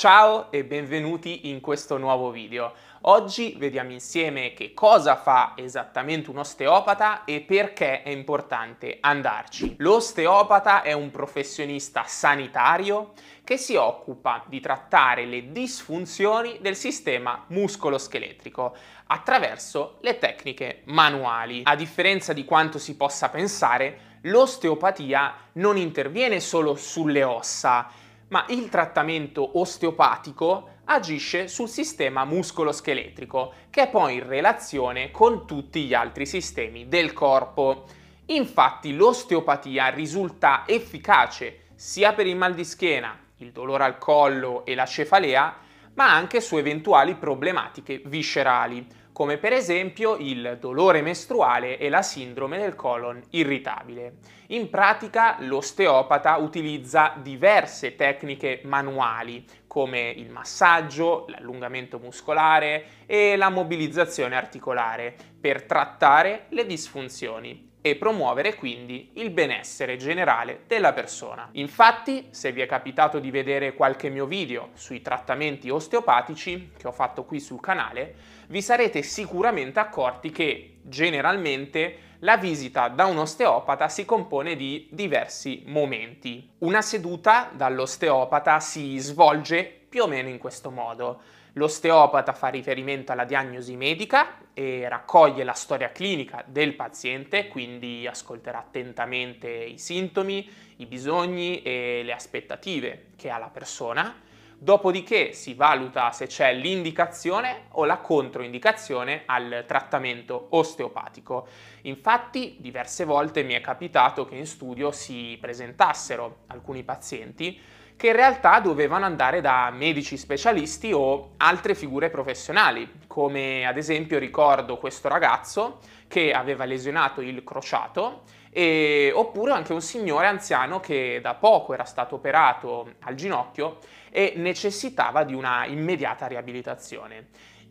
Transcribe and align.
Ciao 0.00 0.50
e 0.50 0.64
benvenuti 0.64 1.50
in 1.50 1.60
questo 1.60 1.98
nuovo 1.98 2.30
video. 2.30 2.72
Oggi 3.02 3.56
vediamo 3.58 3.92
insieme 3.92 4.54
che 4.54 4.72
cosa 4.72 5.14
fa 5.14 5.52
esattamente 5.56 6.30
un 6.30 6.38
osteopata 6.38 7.24
e 7.24 7.42
perché 7.42 8.02
è 8.02 8.08
importante 8.08 8.96
andarci. 8.98 9.74
L'osteopata 9.76 10.80
è 10.80 10.92
un 10.92 11.10
professionista 11.10 12.04
sanitario 12.06 13.12
che 13.44 13.58
si 13.58 13.76
occupa 13.76 14.42
di 14.46 14.58
trattare 14.58 15.26
le 15.26 15.52
disfunzioni 15.52 16.60
del 16.62 16.76
sistema 16.76 17.44
muscoloscheletrico 17.48 18.74
attraverso 19.08 19.98
le 20.00 20.16
tecniche 20.16 20.80
manuali. 20.84 21.60
A 21.64 21.76
differenza 21.76 22.32
di 22.32 22.46
quanto 22.46 22.78
si 22.78 22.96
possa 22.96 23.28
pensare, 23.28 24.18
l'osteopatia 24.22 25.34
non 25.52 25.76
interviene 25.76 26.40
solo 26.40 26.74
sulle 26.74 27.22
ossa, 27.22 28.08
ma 28.30 28.44
il 28.48 28.68
trattamento 28.68 29.58
osteopatico 29.58 30.78
agisce 30.84 31.46
sul 31.46 31.68
sistema 31.68 32.24
muscoloscheletrico, 32.24 33.52
che 33.70 33.82
è 33.82 33.90
poi 33.90 34.14
in 34.14 34.26
relazione 34.26 35.10
con 35.10 35.46
tutti 35.46 35.84
gli 35.84 35.94
altri 35.94 36.26
sistemi 36.26 36.88
del 36.88 37.12
corpo. 37.12 37.84
Infatti 38.26 38.94
l'osteopatia 38.94 39.88
risulta 39.88 40.62
efficace 40.66 41.66
sia 41.74 42.12
per 42.12 42.26
il 42.26 42.36
mal 42.36 42.54
di 42.54 42.64
schiena, 42.64 43.18
il 43.38 43.52
dolore 43.52 43.84
al 43.84 43.98
collo 43.98 44.64
e 44.64 44.74
la 44.74 44.86
cefalea, 44.86 45.56
ma 45.94 46.12
anche 46.12 46.40
su 46.40 46.56
eventuali 46.56 47.14
problematiche 47.16 48.02
viscerali, 48.04 48.86
come 49.12 49.38
per 49.38 49.52
esempio 49.52 50.16
il 50.16 50.58
dolore 50.60 51.02
mestruale 51.02 51.78
e 51.78 51.88
la 51.88 52.02
sindrome 52.02 52.58
del 52.58 52.74
colon 52.74 53.20
irritabile. 53.30 54.14
In 54.48 54.68
pratica 54.68 55.36
l'osteopata 55.40 56.36
utilizza 56.36 57.14
diverse 57.20 57.94
tecniche 57.94 58.60
manuali 58.64 59.44
come 59.66 60.10
il 60.10 60.30
massaggio, 60.30 61.26
l'allungamento 61.28 61.98
muscolare 61.98 63.04
e 63.06 63.36
la 63.36 63.48
mobilizzazione 63.48 64.34
articolare 64.36 65.14
per 65.40 65.62
trattare 65.62 66.46
le 66.48 66.66
disfunzioni 66.66 67.69
e 67.82 67.96
promuovere 67.96 68.54
quindi 68.54 69.10
il 69.14 69.30
benessere 69.30 69.96
generale 69.96 70.64
della 70.66 70.92
persona. 70.92 71.48
Infatti, 71.52 72.28
se 72.30 72.52
vi 72.52 72.60
è 72.60 72.66
capitato 72.66 73.18
di 73.18 73.30
vedere 73.30 73.74
qualche 73.74 74.08
mio 74.08 74.26
video 74.26 74.70
sui 74.74 75.00
trattamenti 75.00 75.70
osteopatici 75.70 76.72
che 76.76 76.86
ho 76.86 76.92
fatto 76.92 77.24
qui 77.24 77.40
sul 77.40 77.60
canale, 77.60 78.14
vi 78.48 78.60
sarete 78.60 79.02
sicuramente 79.02 79.78
accorti 79.78 80.30
che 80.30 80.78
generalmente 80.82 82.08
la 82.20 82.36
visita 82.36 82.88
da 82.88 83.06
un 83.06 83.18
osteopata 83.18 83.88
si 83.88 84.04
compone 84.04 84.56
di 84.56 84.88
diversi 84.90 85.62
momenti. 85.66 86.50
Una 86.58 86.82
seduta 86.82 87.50
dall'osteopata 87.52 88.60
si 88.60 88.98
svolge 88.98 89.64
più 89.88 90.02
o 90.02 90.06
meno 90.06 90.28
in 90.28 90.38
questo 90.38 90.70
modo. 90.70 91.20
L'osteopata 91.60 92.32
fa 92.32 92.48
riferimento 92.48 93.12
alla 93.12 93.26
diagnosi 93.26 93.76
medica 93.76 94.38
e 94.54 94.88
raccoglie 94.88 95.44
la 95.44 95.52
storia 95.52 95.92
clinica 95.92 96.42
del 96.46 96.74
paziente, 96.74 97.48
quindi 97.48 98.06
ascolterà 98.06 98.60
attentamente 98.60 99.50
i 99.50 99.76
sintomi, 99.76 100.48
i 100.76 100.86
bisogni 100.86 101.60
e 101.60 102.00
le 102.02 102.14
aspettative 102.14 103.08
che 103.14 103.28
ha 103.28 103.36
la 103.36 103.50
persona. 103.50 104.22
Dopodiché 104.56 105.34
si 105.34 105.52
valuta 105.52 106.12
se 106.12 106.28
c'è 106.28 106.54
l'indicazione 106.54 107.64
o 107.72 107.84
la 107.84 107.98
controindicazione 107.98 109.24
al 109.26 109.64
trattamento 109.66 110.46
osteopatico. 110.50 111.46
Infatti 111.82 112.56
diverse 112.58 113.04
volte 113.04 113.42
mi 113.42 113.52
è 113.52 113.60
capitato 113.60 114.24
che 114.24 114.36
in 114.36 114.46
studio 114.46 114.92
si 114.92 115.36
presentassero 115.38 116.44
alcuni 116.46 116.84
pazienti 116.84 117.60
che 118.00 118.06
in 118.06 118.14
realtà 118.14 118.60
dovevano 118.60 119.04
andare 119.04 119.42
da 119.42 119.70
medici 119.70 120.16
specialisti 120.16 120.90
o 120.90 121.32
altre 121.36 121.74
figure 121.74 122.08
professionali, 122.08 122.90
come 123.06 123.66
ad 123.66 123.76
esempio 123.76 124.18
ricordo 124.18 124.78
questo 124.78 125.06
ragazzo 125.08 125.80
che 126.08 126.32
aveva 126.32 126.64
lesionato 126.64 127.20
il 127.20 127.44
crociato 127.44 128.22
e, 128.50 129.12
oppure 129.14 129.52
anche 129.52 129.74
un 129.74 129.82
signore 129.82 130.28
anziano 130.28 130.80
che 130.80 131.18
da 131.22 131.34
poco 131.34 131.74
era 131.74 131.84
stato 131.84 132.14
operato 132.14 132.94
al 133.00 133.16
ginocchio 133.16 133.80
e 134.10 134.32
necessitava 134.34 135.22
di 135.22 135.34
una 135.34 135.66
immediata 135.66 136.26
riabilitazione. 136.26 137.28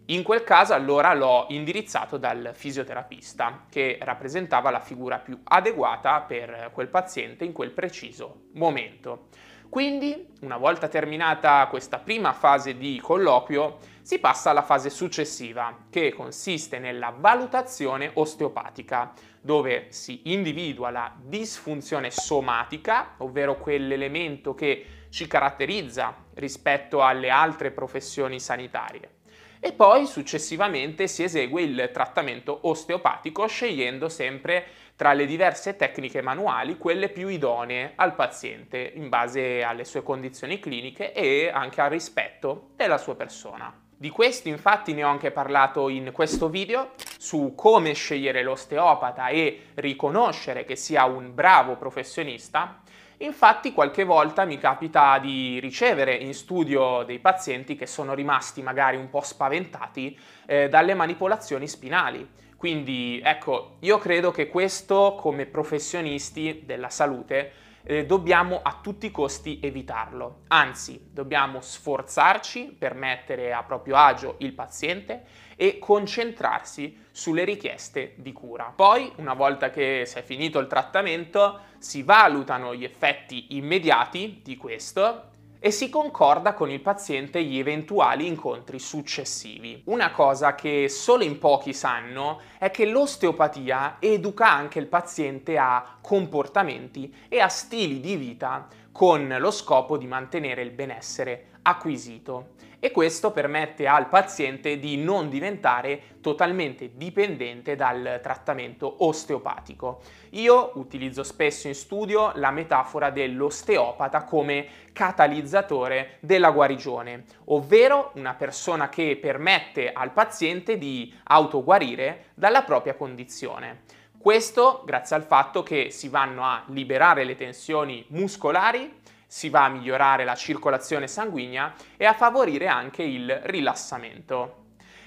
In 0.09 0.21
quel 0.21 0.43
caso 0.43 0.75
allora 0.75 1.11
l'ho 1.15 1.47
indirizzato 1.49 2.17
dal 2.17 2.51
fisioterapista 2.53 3.65
che 3.67 3.97
rappresentava 3.99 4.69
la 4.69 4.79
figura 4.79 5.17
più 5.17 5.39
adeguata 5.43 6.21
per 6.21 6.69
quel 6.71 6.87
paziente 6.87 7.45
in 7.45 7.51
quel 7.51 7.71
preciso 7.71 8.41
momento. 8.53 9.29
Quindi, 9.69 10.27
una 10.41 10.57
volta 10.57 10.87
terminata 10.87 11.67
questa 11.69 11.99
prima 11.99 12.33
fase 12.33 12.75
di 12.75 12.99
colloquio, 12.99 13.77
si 14.01 14.17
passa 14.17 14.49
alla 14.49 14.63
fase 14.63 14.89
successiva, 14.89 15.85
che 15.91 16.11
consiste 16.11 16.79
nella 16.79 17.13
valutazione 17.15 18.09
osteopatica, 18.15 19.13
dove 19.39 19.85
si 19.89 20.21
individua 20.23 20.89
la 20.89 21.13
disfunzione 21.15 22.09
somatica, 22.09 23.13
ovvero 23.17 23.57
quell'elemento 23.59 24.55
che 24.55 24.85
ci 25.11 25.27
caratterizza 25.27 26.15
rispetto 26.33 27.03
alle 27.03 27.29
altre 27.29 27.69
professioni 27.69 28.39
sanitarie. 28.39 29.17
E 29.59 29.73
poi 29.73 30.07
successivamente 30.07 31.07
si 31.07 31.21
esegue 31.21 31.61
il 31.61 31.89
trattamento 31.93 32.59
osteopatico 32.63 33.45
scegliendo 33.45 34.07
sempre 34.09 34.65
tra 34.99 35.13
le 35.13 35.25
diverse 35.25 35.77
tecniche 35.77 36.21
manuali 36.21 36.77
quelle 36.77 37.07
più 37.07 37.29
idonee 37.29 37.93
al 37.95 38.15
paziente 38.15 38.91
in 38.95 39.07
base 39.07 39.63
alle 39.63 39.85
sue 39.85 40.03
condizioni 40.03 40.59
cliniche 40.59 41.13
e 41.13 41.49
anche 41.53 41.79
al 41.79 41.89
rispetto 41.89 42.71
della 42.75 42.97
sua 42.97 43.15
persona. 43.15 43.73
Di 43.95 44.09
questo 44.09 44.49
infatti 44.49 44.93
ne 44.93 45.05
ho 45.05 45.07
anche 45.07 45.31
parlato 45.31 45.87
in 45.87 46.09
questo 46.11 46.49
video 46.49 46.91
su 47.17 47.53
come 47.55 47.93
scegliere 47.93 48.43
l'osteopata 48.43 49.29
e 49.29 49.67
riconoscere 49.75 50.65
che 50.65 50.75
sia 50.75 51.05
un 51.05 51.33
bravo 51.33 51.77
professionista 51.77 52.81
Infatti 53.21 53.73
qualche 53.73 54.05
volta 54.05 54.45
mi 54.45 54.57
capita 54.57 55.19
di 55.19 55.59
ricevere 55.59 56.13
in 56.13 56.33
studio 56.33 57.03
dei 57.03 57.19
pazienti 57.19 57.75
che 57.75 57.85
sono 57.85 58.13
rimasti 58.13 58.61
magari 58.61 58.95
un 58.95 59.09
po' 59.09 59.19
spaventati 59.19 60.17
eh, 60.45 60.69
dalle 60.69 60.93
manipolazioni 60.93 61.67
spinali. 61.67 62.25
Quindi 62.59 63.21
ecco, 63.23 63.77
io 63.79 63.97
credo 63.99 64.31
che 64.31 64.49
questo 64.49 65.15
come 65.17 65.45
professionisti 65.45 66.63
della 66.65 66.89
salute 66.89 67.53
eh, 67.83 68.05
dobbiamo 68.05 68.59
a 68.61 68.79
tutti 68.83 69.05
i 69.05 69.11
costi 69.11 69.61
evitarlo. 69.63 70.41
Anzi, 70.49 71.07
dobbiamo 71.09 71.61
sforzarci 71.61 72.75
per 72.77 72.95
mettere 72.95 73.53
a 73.53 73.63
proprio 73.63 73.95
agio 73.95 74.35
il 74.39 74.51
paziente 74.51 75.23
e 75.55 75.79
concentrarsi 75.79 77.05
sulle 77.11 77.45
richieste 77.45 78.15
di 78.17 78.33
cura. 78.33 78.73
Poi, 78.75 79.09
una 79.15 79.35
volta 79.35 79.69
che 79.69 80.03
si 80.05 80.17
è 80.17 80.21
finito 80.21 80.59
il 80.59 80.67
trattamento, 80.67 81.61
si 81.77 82.03
valutano 82.03 82.75
gli 82.75 82.83
effetti 82.83 83.55
immediati 83.55 84.41
di 84.43 84.57
questo 84.57 85.29
e 85.59 85.71
si 85.71 85.89
concorda 85.89 86.53
con 86.53 86.71
il 86.71 86.79
paziente 86.79 87.43
gli 87.43 87.59
eventuali 87.59 88.25
incontri 88.25 88.79
successivi. 88.79 89.81
Una 89.85 90.11
cosa 90.11 90.55
che 90.55 90.87
solo 90.87 91.23
in 91.23 91.37
pochi 91.37 91.73
sanno 91.73 92.41
è 92.57 92.71
che 92.71 92.85
l'osteopatia 92.85 93.97
educa 93.99 94.49
anche 94.49 94.79
il 94.79 94.87
paziente 94.87 95.57
a 95.57 95.97
comportamenti 96.01 97.13
e 97.27 97.39
a 97.39 97.49
stili 97.49 97.99
di 97.99 98.15
vita 98.15 98.67
con 98.91 99.35
lo 99.37 99.51
scopo 99.51 99.97
di 99.97 100.07
mantenere 100.07 100.61
il 100.61 100.71
benessere 100.71 101.58
acquisito 101.69 102.57
e 102.79 102.91
questo 102.91 103.31
permette 103.31 103.87
al 103.87 104.07
paziente 104.07 104.79
di 104.79 104.95
non 104.97 105.29
diventare 105.29 106.17
totalmente 106.21 106.91
dipendente 106.95 107.75
dal 107.75 108.19
trattamento 108.23 109.03
osteopatico. 109.05 110.01
Io 110.31 110.71
utilizzo 110.75 111.23
spesso 111.23 111.67
in 111.67 111.75
studio 111.75 112.31
la 112.35 112.51
metafora 112.51 113.09
dell'osteopata 113.09 114.23
come 114.23 114.67
catalizzatore 114.93 116.17
della 116.21 116.51
guarigione, 116.51 117.25
ovvero 117.45 118.11
una 118.15 118.33
persona 118.33 118.87
che 118.87 119.17
permette 119.21 119.91
al 119.91 120.11
paziente 120.11 120.77
di 120.77 121.13
autoguarire 121.23 122.27
dalla 122.33 122.63
propria 122.63 122.95
condizione. 122.95 123.81
Questo 124.17 124.83
grazie 124.85 125.15
al 125.15 125.23
fatto 125.23 125.63
che 125.63 125.91
si 125.91 126.09
vanno 126.09 126.43
a 126.43 126.63
liberare 126.67 127.23
le 127.23 127.35
tensioni 127.35 128.05
muscolari 128.09 128.97
si 129.29 129.49
va 129.49 129.65
a 129.65 129.69
migliorare 129.69 130.23
la 130.23 130.33
circolazione 130.33 131.07
sanguigna 131.07 131.75
e 131.97 132.05
a 132.05 132.13
favorire 132.13 132.65
anche 132.65 133.03
il 133.03 133.31
rilassamento. 133.43 134.55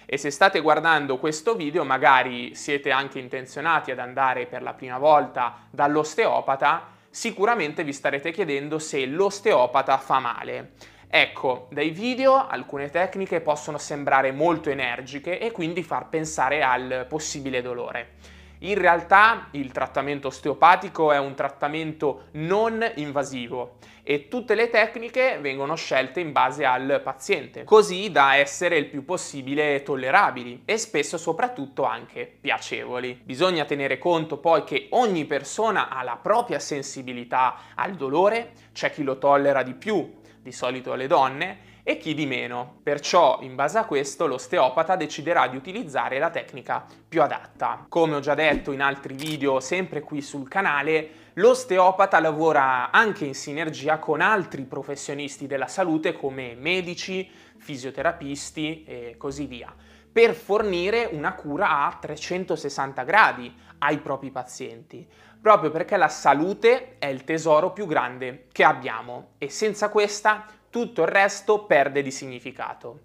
E 0.06 0.16
se 0.16 0.30
state 0.30 0.60
guardando 0.60 1.18
questo 1.18 1.56
video 1.56 1.82
magari 1.82 2.54
siete 2.54 2.92
anche 2.92 3.18
intenzionati 3.18 3.90
ad 3.90 3.98
andare 3.98 4.46
per 4.46 4.62
la 4.62 4.74
prima 4.74 4.98
volta 4.98 5.66
dall'osteopata, 5.70 6.86
sicuramente 7.10 7.82
vi 7.82 7.92
starete 7.92 8.30
chiedendo 8.30 8.78
se 8.78 9.04
l'osteopata 9.06 9.98
fa 9.98 10.20
male. 10.20 10.74
Ecco, 11.08 11.66
dai 11.72 11.90
video 11.90 12.46
alcune 12.46 12.90
tecniche 12.90 13.40
possono 13.40 13.76
sembrare 13.76 14.30
molto 14.30 14.70
energiche 14.70 15.40
e 15.40 15.50
quindi 15.50 15.82
far 15.82 16.08
pensare 16.08 16.62
al 16.62 17.06
possibile 17.08 17.60
dolore. 17.60 18.12
In 18.64 18.76
realtà 18.76 19.48
il 19.52 19.72
trattamento 19.72 20.28
osteopatico 20.28 21.10
è 21.10 21.18
un 21.18 21.34
trattamento 21.34 22.28
non 22.32 22.88
invasivo 22.94 23.78
e 24.04 24.28
tutte 24.28 24.54
le 24.54 24.70
tecniche 24.70 25.38
vengono 25.40 25.74
scelte 25.74 26.20
in 26.20 26.30
base 26.30 26.64
al 26.64 27.00
paziente, 27.02 27.64
così 27.64 28.12
da 28.12 28.36
essere 28.36 28.76
il 28.76 28.86
più 28.86 29.04
possibile 29.04 29.82
tollerabili 29.82 30.62
e 30.64 30.78
spesso 30.78 31.18
soprattutto 31.18 31.82
anche 31.82 32.38
piacevoli. 32.40 33.20
Bisogna 33.24 33.64
tenere 33.64 33.98
conto 33.98 34.38
poi 34.38 34.62
che 34.62 34.86
ogni 34.90 35.24
persona 35.24 35.88
ha 35.88 36.04
la 36.04 36.18
propria 36.22 36.60
sensibilità 36.60 37.56
al 37.74 37.94
dolore, 37.94 38.52
c'è 38.72 38.92
chi 38.92 39.02
lo 39.02 39.18
tollera 39.18 39.64
di 39.64 39.74
più, 39.74 40.20
di 40.40 40.52
solito 40.52 40.94
le 40.94 41.08
donne, 41.08 41.58
e 41.82 41.96
chi 41.98 42.14
di 42.14 42.26
meno. 42.26 42.78
Perciò, 42.82 43.38
in 43.42 43.54
base 43.54 43.78
a 43.78 43.84
questo, 43.84 44.26
l'osteopata 44.26 44.96
deciderà 44.96 45.48
di 45.48 45.56
utilizzare 45.56 46.18
la 46.18 46.30
tecnica 46.30 46.86
più 47.08 47.22
adatta. 47.22 47.86
Come 47.88 48.16
ho 48.16 48.20
già 48.20 48.34
detto 48.34 48.72
in 48.72 48.80
altri 48.80 49.14
video, 49.14 49.60
sempre 49.60 50.00
qui 50.00 50.22
sul 50.22 50.48
canale, 50.48 51.10
l'osteopata 51.34 52.20
lavora 52.20 52.90
anche 52.90 53.24
in 53.24 53.34
sinergia 53.34 53.98
con 53.98 54.20
altri 54.20 54.64
professionisti 54.64 55.46
della 55.46 55.66
salute 55.66 56.12
come 56.12 56.54
medici, 56.54 57.28
fisioterapisti 57.56 58.84
e 58.84 59.14
così 59.18 59.46
via 59.46 59.74
per 60.12 60.34
fornire 60.34 61.08
una 61.10 61.32
cura 61.32 61.86
a 61.86 61.96
360 61.98 63.02
gradi 63.02 63.52
ai 63.78 63.98
propri 63.98 64.30
pazienti, 64.30 65.08
proprio 65.40 65.70
perché 65.70 65.96
la 65.96 66.08
salute 66.08 66.98
è 66.98 67.06
il 67.06 67.24
tesoro 67.24 67.72
più 67.72 67.86
grande 67.86 68.46
che 68.52 68.62
abbiamo 68.62 69.30
e 69.38 69.48
senza 69.48 69.88
questa 69.88 70.44
tutto 70.72 71.02
il 71.02 71.08
resto 71.08 71.66
perde 71.66 72.00
di 72.00 72.10
significato. 72.10 73.00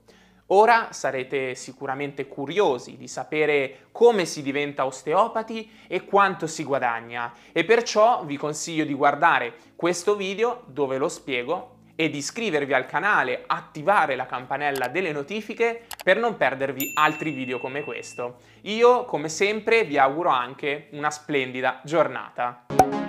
Ora 0.47 0.87
sarete 0.91 1.53
sicuramente 1.55 2.29
curiosi 2.29 2.95
di 2.95 3.09
sapere 3.09 3.89
come 3.91 4.23
si 4.23 4.41
diventa 4.41 4.85
osteopati 4.85 5.69
e 5.87 6.05
quanto 6.05 6.47
si 6.47 6.63
guadagna 6.63 7.33
e 7.51 7.65
perciò 7.65 8.23
vi 8.23 8.37
consiglio 8.37 8.85
di 8.85 8.93
guardare 8.93 9.55
questo 9.75 10.15
video 10.15 10.63
dove 10.67 10.97
lo 10.97 11.09
spiego 11.09 11.75
e 11.95 12.09
di 12.09 12.19
iscrivervi 12.19 12.73
al 12.73 12.85
canale, 12.85 13.43
attivare 13.45 14.15
la 14.15 14.25
campanella 14.25 14.87
delle 14.87 15.11
notifiche 15.11 15.87
per 16.01 16.17
non 16.17 16.37
perdervi 16.37 16.91
altri 16.93 17.31
video 17.31 17.59
come 17.59 17.83
questo. 17.83 18.37
Io, 18.61 19.03
come 19.03 19.27
sempre, 19.27 19.83
vi 19.83 19.97
auguro 19.97 20.29
anche 20.29 20.87
una 20.91 21.09
splendida 21.09 21.81
giornata. 21.83 23.06